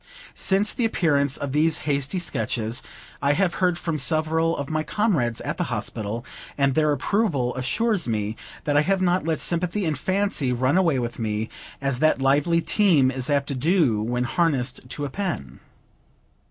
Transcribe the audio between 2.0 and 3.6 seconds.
Sketches, I have